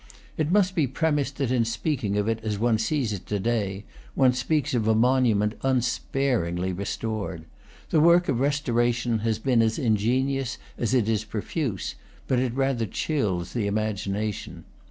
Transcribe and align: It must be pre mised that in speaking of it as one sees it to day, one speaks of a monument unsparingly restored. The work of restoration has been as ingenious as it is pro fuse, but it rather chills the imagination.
It 0.35 0.51
must 0.51 0.73
be 0.73 0.87
pre 0.87 1.09
mised 1.09 1.35
that 1.35 1.51
in 1.51 1.63
speaking 1.63 2.17
of 2.17 2.27
it 2.27 2.39
as 2.41 2.57
one 2.57 2.79
sees 2.79 3.13
it 3.13 3.27
to 3.27 3.39
day, 3.39 3.85
one 4.15 4.33
speaks 4.33 4.73
of 4.73 4.87
a 4.87 4.95
monument 4.95 5.53
unsparingly 5.61 6.73
restored. 6.73 7.45
The 7.91 7.99
work 7.99 8.27
of 8.27 8.39
restoration 8.39 9.19
has 9.19 9.37
been 9.37 9.61
as 9.61 9.77
ingenious 9.77 10.57
as 10.75 10.95
it 10.95 11.07
is 11.07 11.23
pro 11.23 11.41
fuse, 11.41 11.93
but 12.27 12.39
it 12.39 12.55
rather 12.55 12.87
chills 12.87 13.53
the 13.53 13.67
imagination. 13.67 14.63